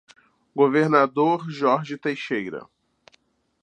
[0.57, 2.65] Governador Jorge Teixeira